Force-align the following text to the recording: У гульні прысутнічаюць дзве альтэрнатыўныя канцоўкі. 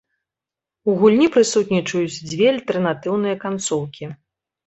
У 0.93 0.95
гульні 1.01 1.27
прысутнічаюць 1.35 2.23
дзве 2.31 2.47
альтэрнатыўныя 2.53 3.35
канцоўкі. 3.45 4.05